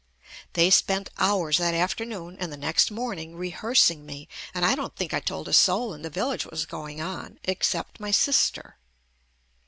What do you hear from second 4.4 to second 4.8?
and I